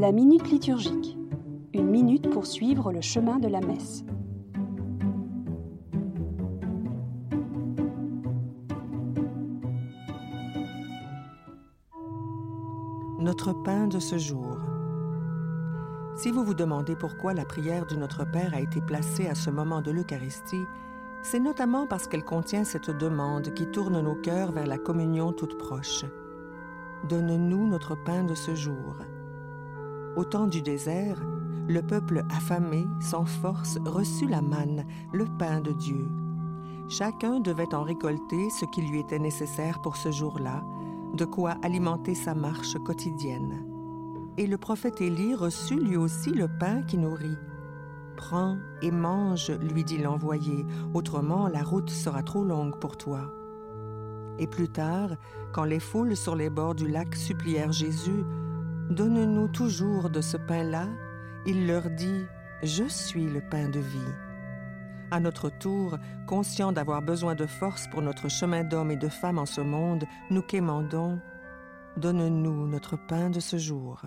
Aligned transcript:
La 0.00 0.12
minute 0.12 0.50
liturgique. 0.50 1.18
Une 1.74 1.90
minute 1.90 2.30
pour 2.30 2.46
suivre 2.46 2.90
le 2.90 3.02
chemin 3.02 3.38
de 3.38 3.48
la 3.48 3.60
messe. 3.60 4.02
Notre 13.18 13.52
pain 13.62 13.88
de 13.88 13.98
ce 13.98 14.16
jour. 14.16 14.56
Si 16.16 16.30
vous 16.30 16.44
vous 16.44 16.54
demandez 16.54 16.96
pourquoi 16.96 17.34
la 17.34 17.44
prière 17.44 17.84
du 17.84 17.98
Notre 17.98 18.24
Père 18.24 18.54
a 18.54 18.60
été 18.62 18.80
placée 18.80 19.26
à 19.26 19.34
ce 19.34 19.50
moment 19.50 19.82
de 19.82 19.90
l'Eucharistie, 19.90 20.64
c'est 21.22 21.40
notamment 21.40 21.86
parce 21.86 22.06
qu'elle 22.08 22.24
contient 22.24 22.64
cette 22.64 22.90
demande 22.90 23.52
qui 23.52 23.66
tourne 23.66 24.00
nos 24.00 24.14
cœurs 24.14 24.52
vers 24.52 24.66
la 24.66 24.78
communion 24.78 25.34
toute 25.34 25.58
proche. 25.58 26.06
Donne-nous 27.06 27.66
notre 27.66 28.02
pain 28.02 28.24
de 28.24 28.34
ce 28.34 28.54
jour. 28.54 28.96
Au 30.16 30.24
temps 30.24 30.46
du 30.46 30.60
désert, 30.60 31.20
le 31.68 31.82
peuple 31.82 32.24
affamé, 32.30 32.84
sans 33.00 33.24
force, 33.24 33.78
reçut 33.86 34.26
la 34.26 34.42
manne, 34.42 34.84
le 35.12 35.24
pain 35.38 35.60
de 35.60 35.72
Dieu. 35.72 36.08
Chacun 36.88 37.38
devait 37.38 37.72
en 37.74 37.84
récolter 37.84 38.50
ce 38.50 38.64
qui 38.64 38.82
lui 38.82 38.98
était 38.98 39.20
nécessaire 39.20 39.80
pour 39.80 39.96
ce 39.96 40.10
jour-là, 40.10 40.64
de 41.14 41.24
quoi 41.24 41.54
alimenter 41.62 42.16
sa 42.16 42.34
marche 42.34 42.76
quotidienne. 42.84 43.64
Et 44.36 44.48
le 44.48 44.58
prophète 44.58 45.00
Élie 45.00 45.36
reçut 45.36 45.78
lui 45.78 45.96
aussi 45.96 46.30
le 46.30 46.48
pain 46.48 46.82
qui 46.82 46.98
nourrit. 46.98 47.38
Prends 48.16 48.56
et 48.82 48.90
mange, 48.90 49.50
lui 49.50 49.84
dit 49.84 49.98
l'envoyé, 49.98 50.66
autrement 50.92 51.46
la 51.46 51.62
route 51.62 51.90
sera 51.90 52.24
trop 52.24 52.42
longue 52.42 52.78
pour 52.80 52.96
toi. 52.96 53.32
Et 54.40 54.48
plus 54.48 54.68
tard, 54.68 55.10
quand 55.52 55.64
les 55.64 55.80
foules 55.80 56.16
sur 56.16 56.34
les 56.34 56.50
bords 56.50 56.74
du 56.74 56.88
lac 56.88 57.14
supplièrent 57.14 57.72
Jésus, 57.72 58.24
Donne-nous 58.90 59.46
toujours 59.46 60.10
de 60.10 60.20
ce 60.20 60.36
pain-là, 60.36 60.88
il 61.46 61.68
leur 61.68 61.88
dit, 61.90 62.24
Je 62.64 62.82
suis 62.84 63.24
le 63.24 63.40
pain 63.40 63.68
de 63.68 63.78
vie. 63.78 63.98
À 65.12 65.20
notre 65.20 65.48
tour, 65.48 65.96
conscients 66.26 66.72
d'avoir 66.72 67.00
besoin 67.00 67.36
de 67.36 67.46
force 67.46 67.86
pour 67.88 68.02
notre 68.02 68.28
chemin 68.28 68.64
d'hommes 68.64 68.90
et 68.90 68.96
de 68.96 69.08
femmes 69.08 69.38
en 69.38 69.46
ce 69.46 69.60
monde, 69.60 70.04
nous 70.30 70.42
quémandons, 70.42 71.20
Donne-nous 71.96 72.66
notre 72.66 72.96
pain 72.96 73.30
de 73.30 73.38
ce 73.38 73.58
jour. 73.58 74.02